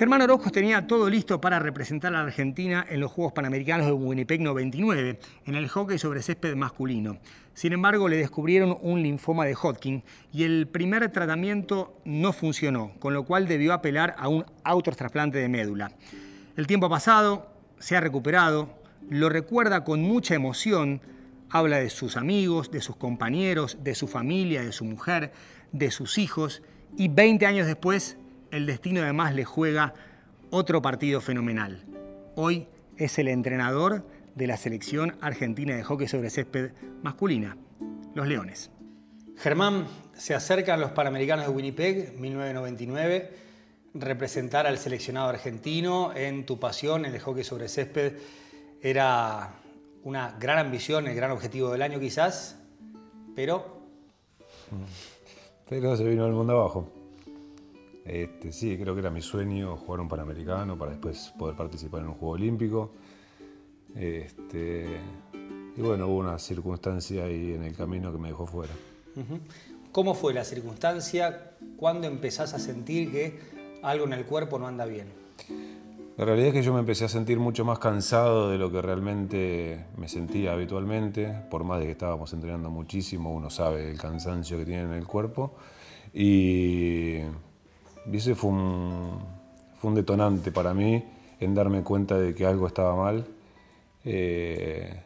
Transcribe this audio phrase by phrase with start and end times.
[0.00, 3.92] Germán Orozco tenía todo listo para representar a la Argentina en los Juegos Panamericanos de
[3.92, 7.18] Winnipeg 99, en el hockey sobre césped masculino.
[7.52, 10.02] Sin embargo, le descubrieron un linfoma de Hodgkin
[10.32, 15.50] y el primer tratamiento no funcionó, con lo cual debió apelar a un autotrasplante de
[15.50, 15.92] médula.
[16.56, 18.70] El tiempo ha pasado, se ha recuperado,
[19.10, 21.02] lo recuerda con mucha emoción,
[21.50, 25.34] habla de sus amigos, de sus compañeros, de su familia, de su mujer,
[25.72, 26.62] de sus hijos
[26.96, 28.16] y 20 años después
[28.50, 29.94] el destino además le juega
[30.50, 31.84] otro partido fenomenal.
[32.34, 34.04] Hoy es el entrenador
[34.34, 37.56] de la selección argentina de hockey sobre césped masculina,
[38.14, 38.70] los Leones.
[39.36, 43.30] Germán, se acercan los Panamericanos de Winnipeg, 1999,
[43.94, 48.14] representar al seleccionado argentino en tu pasión, en el hockey sobre césped,
[48.82, 49.54] era
[50.02, 52.58] una gran ambición, el gran objetivo del año quizás,
[53.34, 53.80] pero...
[55.68, 56.99] Pero se vino el mundo abajo.
[58.04, 62.08] Este, sí, creo que era mi sueño jugar un Panamericano para después poder participar en
[62.08, 62.92] un Juego Olímpico.
[63.94, 64.86] Este,
[65.76, 68.72] y bueno, hubo una circunstancia ahí en el camino que me dejó fuera.
[69.92, 71.52] ¿Cómo fue la circunstancia?
[71.76, 73.38] ¿Cuándo empezás a sentir que
[73.82, 75.08] algo en el cuerpo no anda bien?
[76.16, 78.82] La realidad es que yo me empecé a sentir mucho más cansado de lo que
[78.82, 84.58] realmente me sentía habitualmente, por más de que estábamos entrenando muchísimo, uno sabe el cansancio
[84.58, 85.54] que tiene en el cuerpo.
[86.12, 87.20] Y
[88.12, 89.18] ese fue un,
[89.78, 91.02] fue un detonante para mí
[91.40, 93.26] en darme cuenta de que algo estaba mal.
[94.04, 95.02] Eh,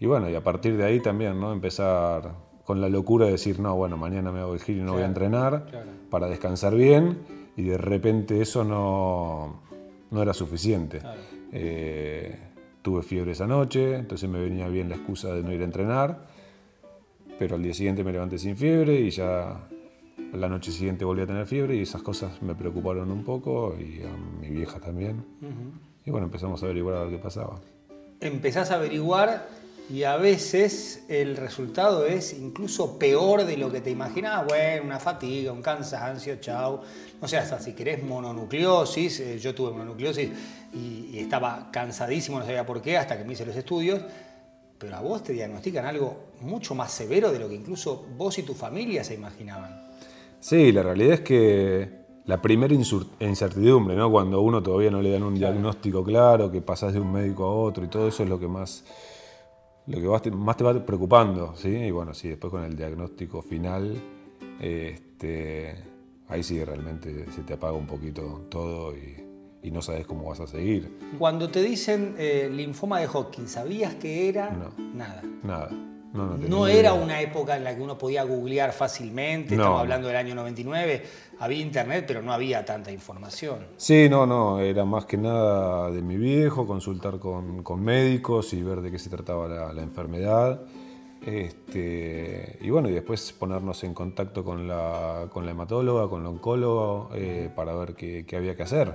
[0.00, 1.52] y bueno, y a partir de ahí también, ¿no?
[1.52, 4.92] Empezar con la locura de decir, no, bueno, mañana me hago el giro y no
[4.92, 5.66] voy a entrenar
[6.10, 7.18] para descansar bien.
[7.56, 9.62] Y de repente eso no,
[10.10, 11.00] no era suficiente.
[11.52, 12.38] Eh,
[12.82, 16.26] tuve fiebre esa noche, entonces me venía bien la excusa de no ir a entrenar.
[17.38, 19.68] Pero al día siguiente me levanté sin fiebre y ya
[20.32, 24.02] la noche siguiente volví a tener fiebre y esas cosas me preocuparon un poco y
[24.02, 25.24] a mi vieja también.
[26.04, 27.60] Y bueno, empezamos a averiguar a ver qué pasaba.
[28.20, 29.48] Empezás a averiguar
[29.90, 34.46] y a veces el resultado es incluso peor de lo que te imaginabas.
[34.46, 36.82] Bueno, una fatiga, un cansancio, chao.
[37.20, 39.20] No sé, hasta si querés mononucleosis.
[39.20, 40.30] Eh, yo tuve mononucleosis
[40.74, 44.02] y, y estaba cansadísimo, no sabía por qué, hasta que me hice los estudios
[44.78, 48.44] pero a vos te diagnostican algo mucho más severo de lo que incluso vos y
[48.44, 49.87] tu familia se imaginaban.
[50.40, 54.10] Sí, la realidad es que la primera incertidumbre, ¿no?
[54.10, 57.54] cuando uno todavía no le dan un diagnóstico claro, que pasás de un médico a
[57.54, 58.84] otro y todo eso es lo que más,
[59.86, 61.54] lo que más te va preocupando.
[61.56, 61.68] ¿sí?
[61.68, 63.96] Y bueno, sí, después con el diagnóstico final,
[64.60, 65.74] este,
[66.28, 69.24] ahí sí realmente se te apaga un poquito todo y,
[69.70, 70.98] no sabes cómo vas a seguir.
[71.18, 74.48] Cuando te dicen eh, linfoma de Hodgkin, ¿sabías que era?
[74.50, 75.22] No, nada.
[75.42, 75.70] Nada.
[76.12, 80.34] No, era una época en la que uno podía googlear fácilmente, estamos hablando del año
[80.34, 81.02] 99,
[81.40, 83.58] había internet, pero no había tanta información.
[83.76, 88.80] Sí, no, no, era más que nada de mi viejo, consultar con, médicos y ver
[88.80, 90.62] de qué se trataba la, enfermedad.
[91.24, 96.26] Este, y bueno, y después ponernos en contacto con la, con la hematóloga, con el
[96.26, 98.94] oncólogo, eh, para ver qué, había que hacer.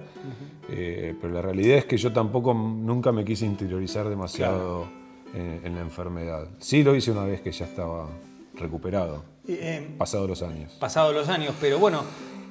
[0.70, 5.03] Eh, pero la realidad es que yo tampoco nunca me quise interiorizar demasiado
[5.34, 6.48] en, la enfermedad.
[6.60, 8.08] Sí lo hice una vez que ya estaba
[8.56, 10.74] recuperado, eh, pasado los años.
[10.74, 12.04] Pasado los años, pero bueno,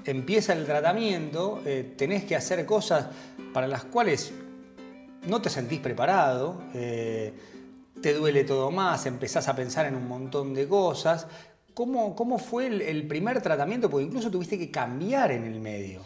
[0.04, 3.06] empieza el tratamiento, eh, tenés que hacer cosas
[3.52, 4.32] para las cuales
[5.28, 7.32] no te sentís preparado, eh,
[8.00, 11.28] te duele todo más, empezás a pensar en un montón de cosas.
[11.74, 13.88] ¿Cómo, cómo fue el, el primer tratamiento?
[13.88, 16.02] Porque incluso tuviste que cambiar en el medio.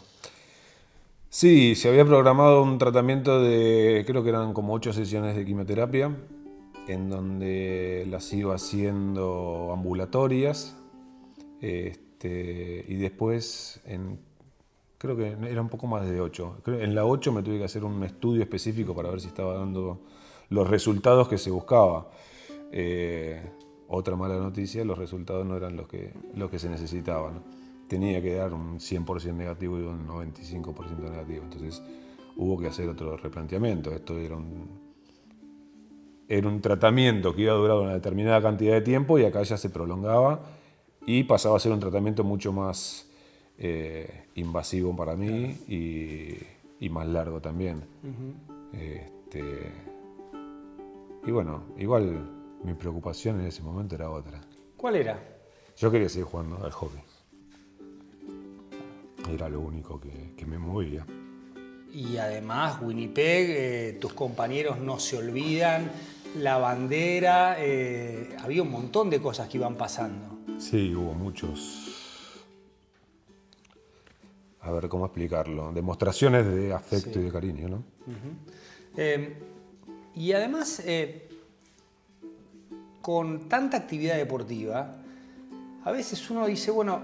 [1.29, 6.15] Sí, se había programado un tratamiento de, creo que eran como ocho sesiones de quimioterapia
[6.87, 10.75] en donde las iba haciendo ambulatorias.
[11.61, 14.19] Este, y después, en,
[14.97, 16.61] creo que era un poco más de 8.
[16.67, 20.01] En la 8 me tuve que hacer un estudio específico para ver si estaba dando
[20.49, 22.09] los resultados que se buscaba.
[22.71, 23.41] Eh,
[23.89, 27.43] otra mala noticia, los resultados no eran los que, los que se necesitaban.
[27.87, 31.43] Tenía que dar un 100% negativo y un 95% negativo.
[31.43, 31.81] Entonces
[32.35, 33.91] hubo que hacer otro replanteamiento.
[33.91, 34.86] Esto era un
[36.27, 39.57] era un tratamiento que iba a durar una determinada cantidad de tiempo y acá ya
[39.57, 40.41] se prolongaba
[41.05, 43.07] y pasaba a ser un tratamiento mucho más
[43.57, 47.83] eh, invasivo para mí y, más largo también.
[48.73, 49.71] Este,
[51.25, 52.29] y bueno, igual
[52.63, 54.41] mi preocupación en ese momento era otra.
[54.75, 55.19] ¿Cuál era?
[55.75, 57.01] Yo quería seguir jugando al hockey.
[59.31, 61.05] Era lo único que, me movía.
[61.93, 65.91] Y además, Winnipeg, eh, tus compañeros no se olvidan
[66.35, 70.37] la bandera, eh, había un montón de cosas que iban pasando.
[70.59, 71.93] Sí, hubo muchos.
[74.61, 77.83] a ver cómo explicarlo, demostraciones de afecto y de cariño, ¿no?
[78.97, 79.37] Eh,
[80.13, 81.29] y además, eh,
[83.01, 84.97] con tanta actividad deportiva,
[85.85, 86.99] a veces uno dice, bueno,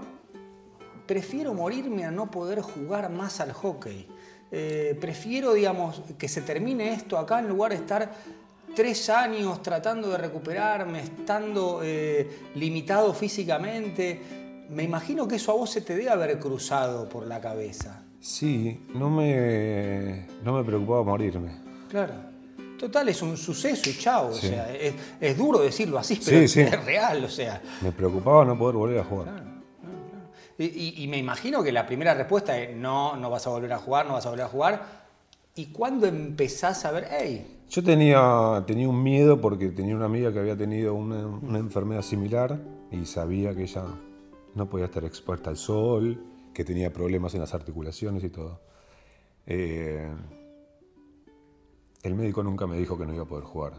[1.06, 4.08] prefiero morirme a no poder jugar más al hockey.
[5.00, 8.12] Prefiero, digamos, que se termine esto acá en lugar de estar
[8.74, 11.80] tres años tratando de recuperarme, estando
[12.54, 14.20] limitado físicamente.
[14.70, 18.02] Me imagino que eso a vos se te debe haber cruzado por la cabeza.
[18.20, 21.60] Sí, no me, no me preocupaba morirme.
[21.90, 22.14] Claro.
[22.78, 24.28] Total, es un suceso y chao.
[24.28, 27.24] O sea, es, duro decirlo así, pero es real.
[27.24, 27.62] O sea.
[27.82, 29.26] Me preocupaba no poder volver a jugar.
[29.26, 29.44] Claro,
[30.58, 34.06] Y, me imagino que la primera respuesta es no, no vas a volver a jugar,
[34.06, 35.03] no vas a volver a jugar.
[35.56, 37.60] ¿Y cuándo empezás a ver, hey?
[37.70, 42.02] Yo tenía, tenía un miedo porque tenía una amiga que había tenido una, una enfermedad
[42.02, 42.60] similar
[42.90, 43.84] y sabía que ella
[44.54, 46.20] no podía estar expuesta al sol,
[46.52, 48.60] que tenía problemas en las articulaciones y todo.
[49.46, 50.12] Eh,
[52.02, 53.74] el médico nunca me dijo que no iba a poder jugar.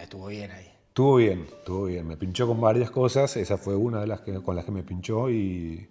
[0.00, 0.68] Estuvo bien ahí.
[0.86, 2.06] Estuvo bien, estuvo bien.
[2.06, 4.84] Me pinchó con varias cosas, esa fue una de las que, con las que me
[4.84, 5.88] pinchó y,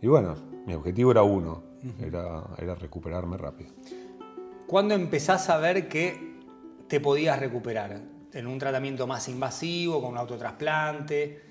[0.00, 0.36] y bueno,
[0.66, 1.67] mi objetivo era uno,
[2.00, 3.70] era, era recuperarme rápido.
[4.66, 6.38] ¿Cuándo empezás a ver que
[6.88, 8.00] te podías recuperar?
[8.32, 11.48] ¿En un tratamiento más invasivo, con un autotrasplante?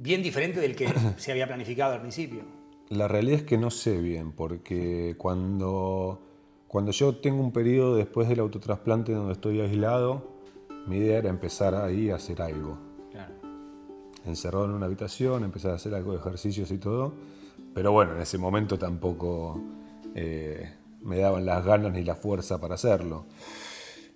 [0.00, 2.42] bien diferente del que se había planificado al principio.
[2.88, 6.20] La realidad es que no sé bien, porque cuando,
[6.68, 10.38] cuando yo tengo un periodo después del autotrasplante donde estoy aislado,
[10.86, 12.78] mi idea era empezar ahí a hacer algo.
[13.10, 13.34] Claro.
[14.24, 17.12] Encerrado en una habitación, empezar a hacer algo de ejercicios y todo.
[17.78, 19.62] Pero bueno, en ese momento tampoco
[20.12, 20.68] eh,
[21.02, 23.26] me daban las ganas ni la fuerza para hacerlo.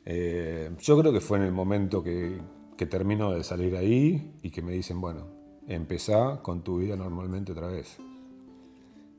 [0.05, 2.41] Eh, yo creo que fue en el momento que,
[2.77, 5.29] que termino de salir ahí y que me dicen, bueno,
[5.69, 7.99] empezá con tu vida normalmente otra vez.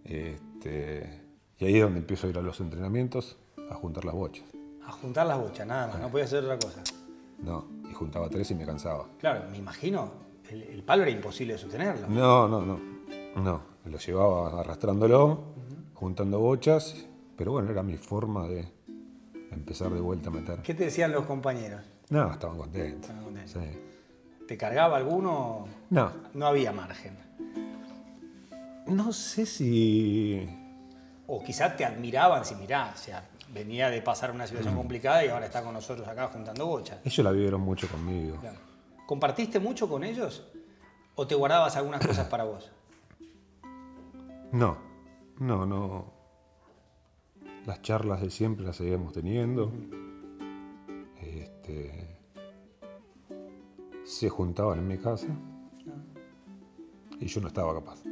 [0.03, 1.21] Este,
[1.57, 3.37] y ahí es donde empiezo a ir a los entrenamientos
[3.71, 4.43] a juntar las bochas.
[4.85, 6.83] A juntar las bochas, nada más, no podía hacer otra cosa.
[7.39, 9.07] No, y juntaba tres y me cansaba.
[9.19, 10.11] Claro, me imagino,
[10.49, 12.09] el, palo era imposible de sostenerlo.
[12.09, 12.77] No, no, no,
[13.37, 15.43] no, lo llevaba arrastrándolo,
[15.93, 17.05] juntando bochas,
[17.37, 18.67] pero bueno, era mi forma de
[19.51, 20.61] empezar de vuelta a meter.
[20.61, 21.81] ¿Qué te decían los compañeros?
[22.09, 23.01] No, estaban contentos.
[23.01, 23.63] Estaban contentos.
[23.63, 23.79] Sí.
[24.47, 25.67] ¿Te cargaba alguno?
[25.89, 26.11] No.
[26.33, 27.17] No había margen.
[28.87, 30.47] No sé si.
[31.27, 34.77] O quizás te admiraban si mirá, o sea, venía de pasar una situación mm.
[34.77, 36.99] complicada y ahora está con nosotros acá juntando bochas.
[37.05, 38.37] Ellos la vivieron mucho conmigo.
[39.05, 40.43] ¿Compartiste mucho con ellos?
[41.15, 42.71] ¿O te guardabas algunas cosas para vos?
[44.53, 44.77] No,
[45.39, 46.13] no, no.
[47.65, 49.71] Las charlas de siempre las seguimos teniendo.
[51.19, 52.19] Este
[54.03, 55.25] se juntaban en mi casa
[57.19, 58.03] y yo no estaba capaz.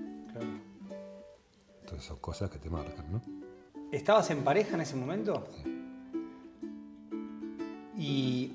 [1.81, 3.21] Entonces son cosas que te marcan, ¿no?
[3.91, 5.47] ¿Estabas en pareja en ese momento?
[7.95, 8.51] Y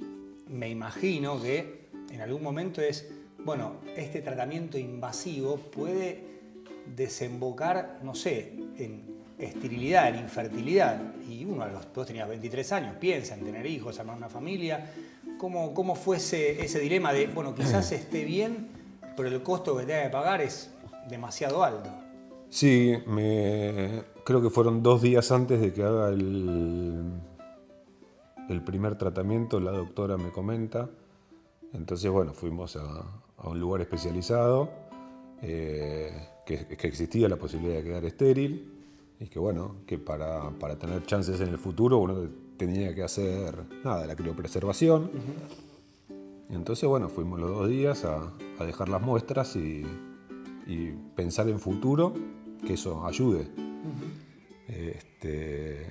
[0.49, 3.09] me imagino que en algún momento es,
[3.45, 6.36] bueno, este tratamiento invasivo puede
[6.95, 11.01] desembocar, no sé, en esterilidad, en infertilidad.
[11.29, 14.93] Y uno a los dos tenías 23 años, piensa en tener hijos, armar una familia.
[15.39, 18.69] ¿Cómo, cómo fue ese, dilema de, bueno, quizás esté bien,
[19.17, 20.71] pero el costo que tenga que pagar es
[21.09, 21.91] demasiado alto?
[22.49, 27.03] Sí, me, creo que fueron dos días antes de que haga el,
[28.49, 30.89] el primer tratamiento, la doctora me comenta.
[31.73, 33.05] Entonces, bueno, fuimos a,
[33.45, 34.71] un lugar especializado,
[35.43, 36.13] eh,
[36.45, 38.73] que, que, existía la posibilidad de quedar estéril
[39.21, 43.55] y que, bueno, que para, para tener chances en el futuro uno tenía que hacer
[43.85, 45.11] nada, la criopreservación.
[46.51, 48.33] entonces, bueno, fuimos los dos días a,
[48.65, 49.85] dejar las muestras y,
[51.15, 52.13] pensar en futuro,
[52.67, 53.49] que eso ayude.
[54.69, 55.87] este,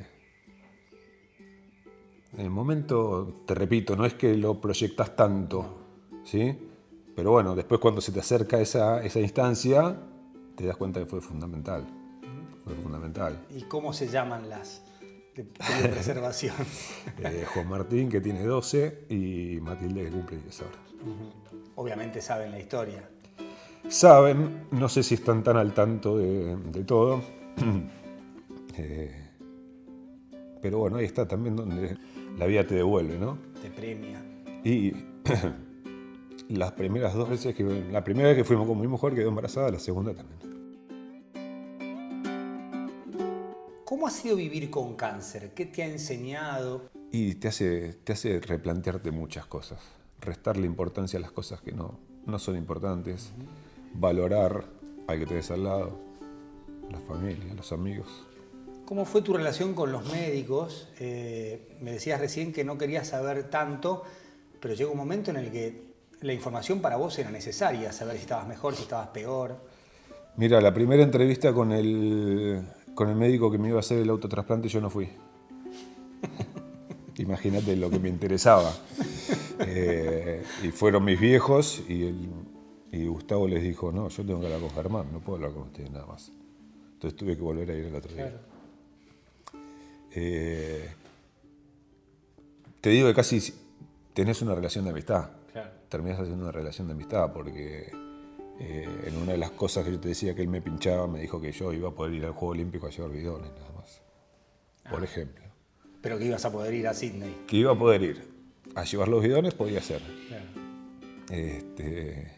[2.34, 5.78] en el momento, te repito, no es que lo proyectas tanto,
[6.24, 6.58] ¿sí?
[7.16, 9.98] Pero bueno, después cuando se te acerca esa, esa instancia,
[10.56, 11.86] te das cuenta que fue fundamental.
[12.64, 13.46] Fue fundamental.
[13.50, 14.82] ¿Y cómo se llaman las,
[15.36, 15.44] de,
[15.90, 16.56] preservación.
[17.20, 20.78] Eh, Juan Martín, que tiene 12, y Matilde, que cumple 10 horas.
[21.76, 23.10] Obviamente saben la historia.
[23.88, 27.22] Saben, no sé si están tan al tanto de, todo.
[28.78, 29.30] Eh,
[30.62, 31.98] pero bueno, ahí está también donde
[32.38, 33.38] la vida te devuelve, ¿no?
[33.62, 34.22] Te premia.
[34.66, 34.92] Y
[36.50, 37.64] las primeras dos veces que.
[37.92, 40.56] La primera vez que fuimos con mi mujer quedó embarazada, la segunda también.
[43.84, 45.54] ¿Cómo ha sido vivir con cáncer?
[45.54, 46.90] ¿Qué te ha enseñado?
[47.12, 49.80] Y te hace, te hace replantearte muchas cosas,
[50.20, 53.32] restarle importancia a las cosas que no, no son importantes,
[53.94, 54.66] valorar
[55.08, 55.98] al que te des al lado.
[56.92, 58.26] la familia, los amigos.
[58.86, 60.90] ¿Cómo fue tu relación con los médicos?
[61.00, 64.04] Eh, me decías recién que no querías saber tanto,
[64.60, 68.22] pero llegó un momento en el que la información para vos era necesaria, saber si
[68.22, 69.58] estabas mejor, si estabas peor.
[70.38, 72.62] Mira, la primera entrevista con el,
[72.94, 75.10] con el médico que me iba a hacer el autotrasplante yo no fui.
[77.18, 78.74] Imagínate lo que me interesaba.
[79.58, 82.14] Eh, y fueron mis viejos y,
[82.92, 85.64] y Gustavo les dijo, no, yo tengo que hablar con Germán, no puedo hablar con
[85.64, 86.30] ustedes nada más.
[86.94, 88.34] Entonces tuve que volver a ir el otro día.
[90.14, 90.90] Eh,
[92.80, 93.54] te digo que casi
[94.14, 95.30] tenés una relación de amistad.
[95.90, 97.92] Terminás haciendo una relación de amistad porque
[98.60, 101.20] eh, en una de las cosas que yo te decía que él me pinchaba, me
[101.20, 104.02] dijo que yo iba a poder ir al Juego Olímpico a llevar bidones, nada más.
[104.90, 105.06] Por ah.
[105.06, 105.46] ejemplo.
[106.02, 107.44] Pero que ibas a poder ir a Sydney.
[107.48, 108.36] Que iba a poder ir.
[108.76, 110.02] A llevar los bidones podía ser.
[111.30, 112.32] Este,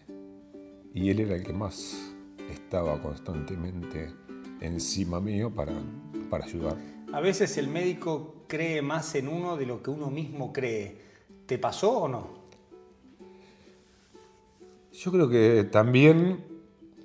[0.93, 2.13] y él era el que más
[2.49, 4.09] estaba constantemente
[4.61, 5.73] encima mío para,
[6.29, 6.77] para ayudar.
[7.11, 11.01] A veces el médico cree más en uno de lo que uno mismo cree.
[11.45, 12.36] ¿Te pasó o no?
[14.97, 16.43] Yo creo que también,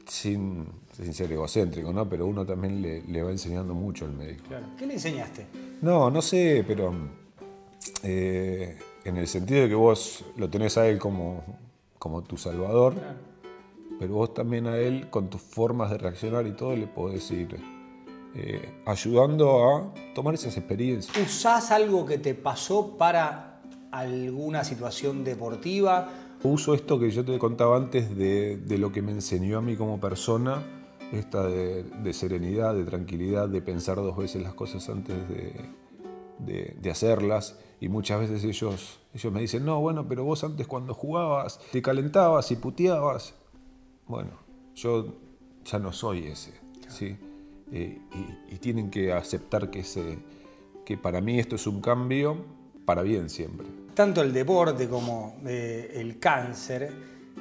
[0.06, 0.66] sin,
[1.12, 2.08] ser egocéntrico, ¿no?
[2.08, 4.44] pero uno también le, va enseñando mucho al médico.
[4.78, 5.46] ¿Qué le enseñaste?
[5.82, 6.94] No, no sé, pero
[8.02, 11.44] eh, en el sentido de que vos lo tenés a él como,
[11.99, 12.94] como tu salvador,
[13.99, 17.61] pero vos también a él con tus formas de reaccionar y todo le podés ir
[18.34, 21.14] eh, ayudando a tomar esas experiencias.
[21.18, 26.08] ¿Usás algo que te pasó para alguna situación deportiva?
[26.44, 30.00] Uso esto que yo te contaba antes de, lo que me enseñó a mí como
[30.00, 30.62] persona,
[31.12, 35.54] esta de, serenidad, de tranquilidad, de pensar dos veces las cosas antes de,
[36.80, 37.61] de, hacerlas.
[37.80, 41.80] Y muchas veces ellos, ellos me dicen, no, bueno, pero vos antes cuando jugabas te
[41.80, 43.34] calentabas y puteabas.
[44.08, 44.30] Bueno,
[44.75, 45.14] yo
[45.64, 46.54] ya no soy ese.
[46.88, 47.16] ¿sí?
[47.70, 48.00] Eh,
[48.50, 49.84] y, tienen que aceptar que,
[50.84, 52.44] que para mí esto es un cambio
[52.84, 53.66] para bien siempre.
[53.94, 56.92] Tanto el deporte como eh, el cáncer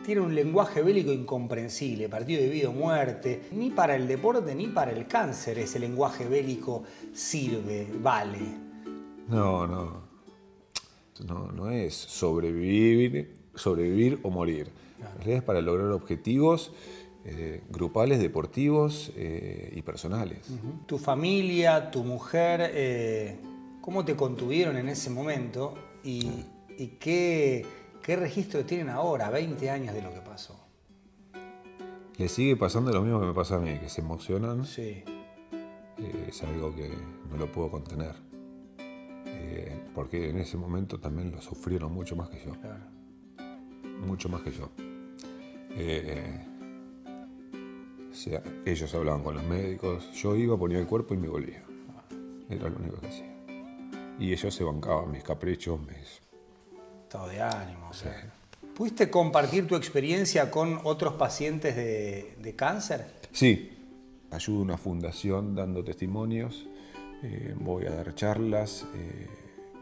[0.04, 3.44] tiene un lenguaje bélico incomprensible, partido de vida o muerte.
[3.52, 8.40] Ni para el deporte ni para el cáncer ese lenguaje bélico sirve, vale.
[9.28, 10.12] No, no.
[11.26, 14.72] No, no es sobrevivir, sobrevivir o morir.
[15.26, 16.72] Es para lograr objetivos
[17.24, 20.40] eh, grupales, deportivos eh, y personales.
[20.88, 23.38] Tu familia, tu mujer, eh,
[23.82, 26.46] ¿cómo te contuvieron en ese momento y,
[27.00, 27.66] qué,
[28.08, 30.60] registro tienen ahora, 20 años de lo que pasó?
[32.18, 34.66] Le sigue pasando lo mismo que me pasa a mí, que se emocionan.
[34.66, 35.04] Sí.
[36.28, 36.90] es algo que
[37.30, 38.16] no lo puedo contener.
[39.94, 42.52] porque en ese momento también lo sufrieron mucho más que yo.
[42.60, 42.86] Claro.
[44.06, 44.70] Mucho más que yo.
[48.12, 51.64] O sea, ellos hablaban con los médicos, yo iba, ponía el cuerpo y me volvía.
[52.50, 53.31] Era lo único que hacía.
[54.22, 56.22] Y ellos se bancaban mis caprichos, mis...
[57.02, 57.90] Estado de ánimo.
[58.76, 63.08] ¿Pudiste compartir tu experiencia con otros pacientes de, cáncer?
[63.32, 63.80] Sí.
[64.30, 66.68] Ayudo a una fundación dando testimonios,
[67.24, 69.28] eh, voy a dar charlas, eh,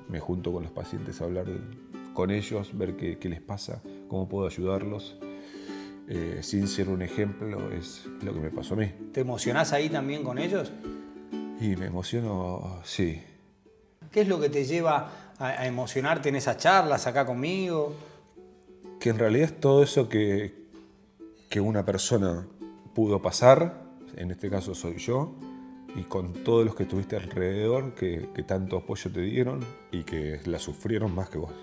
[0.08, 1.48] me junto con los pacientes a hablar
[2.14, 5.18] con ellos, ver qué, qué les pasa, cómo puedo ayudarlos.
[6.08, 8.90] Eh, sin ser un ejemplo, es lo que me pasó a mí.
[9.12, 10.72] ¿Te emocionás ahí también con ellos?
[11.60, 13.22] Y me emociono, sí.
[14.12, 17.94] ¿Qué es lo que te lleva a, emocionarte en esas charlas acá conmigo?
[19.00, 20.54] Que en realidad es todo eso que,
[21.50, 22.48] que una persona
[22.94, 23.82] pudo pasar,
[24.16, 25.36] en este caso soy yo,
[25.96, 30.60] y con todos los que estuviste alrededor, que, tanto apoyo te dieron y que la
[30.60, 31.54] sufrieron más que vos.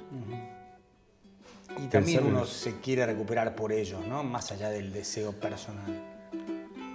[1.83, 4.23] Y también uno se quiere recuperar por ellos, ¿no?
[4.25, 5.93] Más allá del deseo personal.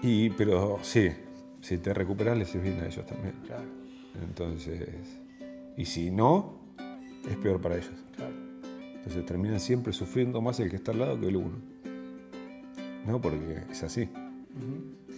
[0.02, 1.10] Y, pero sí,
[1.62, 3.36] si te recuperas les sirve a ellos también.
[3.46, 3.64] Claro.
[4.24, 4.90] Entonces,
[5.78, 6.60] y si no,
[7.30, 7.92] es peor para ellos.
[8.96, 11.58] Entonces terminan siempre sufriendo más el que está al lado que el uno.
[13.06, 13.20] ¿No?
[13.20, 14.10] Porque es así.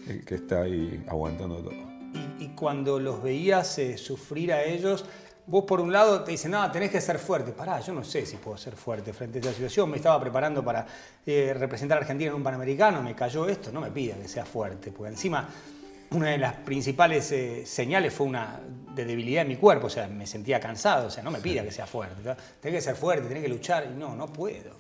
[0.08, 1.94] El que está ahí aguantando todo.
[2.40, 5.06] Y, cuando los veías eh, sufrir a ellos,
[5.46, 7.52] Vos por un lado te dicen, no, tenés que ser fuerte.
[7.52, 9.90] Pará, yo no sé si puedo ser fuerte frente a esta situación.
[9.90, 10.86] Me estaba preparando para
[11.26, 14.46] eh, representar a Argentina en un Panamericano, me cayó esto, no me pida que sea
[14.46, 14.92] fuerte.
[14.92, 15.50] Porque encima
[16.14, 18.62] una de las principales eh, señales fue una
[18.96, 21.64] de debilidad en mi cuerpo, o sea, me sentía cansado, o sea, no me pida
[21.64, 22.22] que sea fuerte.
[22.62, 24.76] Tenés que ser fuerte, tenés que luchar, y no, no puedo.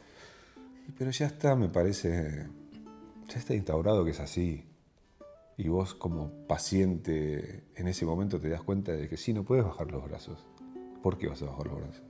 [0.97, 2.47] Pero ya está, me parece,
[3.27, 4.65] ya está instaurado que es así.
[5.57, 9.63] Y vos como paciente en ese momento te das cuenta de que sí, no puedes
[9.63, 10.45] bajar los brazos.
[11.03, 12.03] ¿por qué vas a bajar los brazos?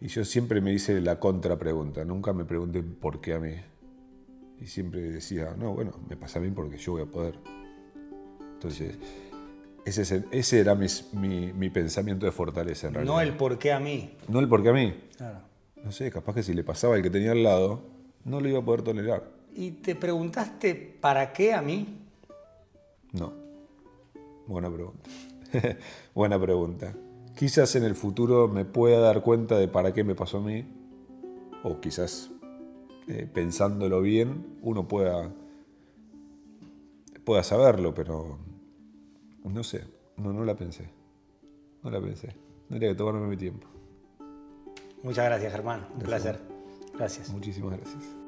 [0.00, 3.54] Y yo siempre me hice la contrapregunta, nunca me pregunté por qué a mí.
[4.60, 7.38] Y siempre decía, no, bueno, me pasa a mí porque yo voy a poder.
[8.62, 8.96] Entonces,
[9.84, 13.12] ese, ese era mis- mi, mi pensamiento de fortaleza en realidad.
[13.14, 14.12] No el por qué a mí.
[14.28, 14.94] No el porque a mí.
[15.16, 15.40] Claro.
[15.82, 17.80] No sé, capaz que si le pasaba al que tenía al lado,
[18.24, 19.24] no lo iba a poder tolerar.
[19.52, 21.98] ¿Y te preguntaste para qué a mí?
[23.12, 23.32] No.
[24.46, 25.10] Buena pregunta.
[26.14, 26.94] Buena pregunta.
[27.36, 30.64] Quizás en el futuro me pueda dar cuenta de para qué me pasó a mí.
[31.64, 32.30] O quizás
[33.08, 35.32] eh, pensándolo bien, uno pueda,
[37.24, 38.38] pueda saberlo, pero
[39.44, 39.84] no sé.
[40.16, 40.88] No, no la pensé.
[41.82, 42.34] No la pensé.
[42.68, 43.66] Tendría que tomarme mi tiempo.
[45.02, 45.88] Muchas gracias, Germán.
[45.94, 46.40] Un placer.
[46.94, 47.30] Gracias.
[47.30, 48.21] Muchísimas gracias.